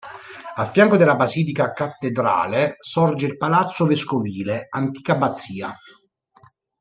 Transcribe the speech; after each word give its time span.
A 0.55 0.65
fianco 0.65 0.97
della 0.97 1.13
Basilica 1.15 1.73
Cattedrale 1.73 2.77
sorge 2.79 3.27
il 3.27 3.37
Palazzo 3.37 3.85
Vescovile, 3.85 4.65
antica 4.71 5.11
abbazia. 5.13 5.77